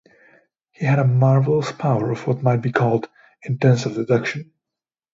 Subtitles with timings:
[0.71, 3.07] He had a marvellous power of what might be called
[3.43, 4.51] intensive deduction'.